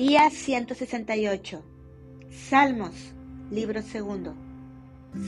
[0.00, 1.62] Día 168.
[2.30, 3.12] Salmos,
[3.50, 4.34] libro segundo.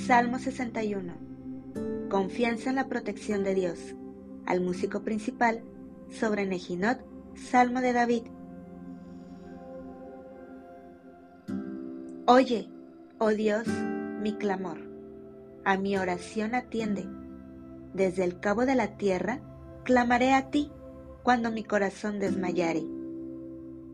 [0.06, 1.12] Salmo 61.
[2.08, 3.78] Confianza en la protección de Dios.
[4.46, 5.62] Al músico principal,
[6.08, 7.00] sobre Nejinot,
[7.34, 8.22] Salmo de David.
[12.26, 12.70] Oye,
[13.18, 13.68] oh Dios,
[14.22, 14.78] mi clamor.
[15.66, 17.06] A mi oración atiende.
[17.92, 19.42] Desde el cabo de la tierra,
[19.84, 20.72] clamaré a ti
[21.22, 23.01] cuando mi corazón desmayare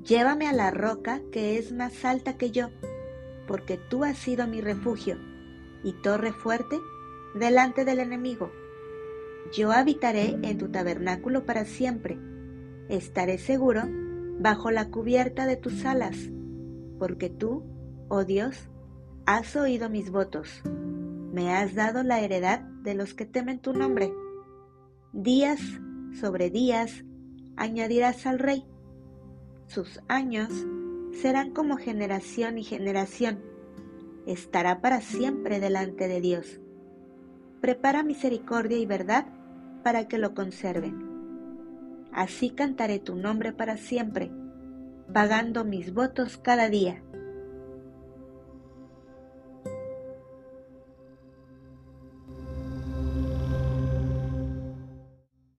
[0.05, 2.71] Llévame a la roca que es más alta que yo,
[3.47, 5.19] porque tú has sido mi refugio
[5.83, 6.79] y torre fuerte
[7.35, 8.51] delante del enemigo.
[9.53, 12.19] Yo habitaré en tu tabernáculo para siempre.
[12.89, 13.83] Estaré seguro
[14.39, 16.17] bajo la cubierta de tus alas,
[16.99, 17.65] porque tú,
[18.09, 18.69] oh Dios,
[19.27, 20.63] has oído mis votos.
[21.33, 24.13] Me has dado la heredad de los que temen tu nombre.
[25.13, 25.61] Días
[26.19, 27.05] sobre días
[27.57, 28.65] añadirás al rey
[29.69, 30.49] sus años
[31.13, 33.41] serán como generación y generación.
[34.27, 36.61] Estará para siempre delante de Dios.
[37.61, 39.27] Prepara misericordia y verdad
[39.85, 41.07] para que lo conserven.
[42.13, 44.31] Así cantaré tu nombre para siempre,
[45.13, 47.03] pagando mis votos cada día.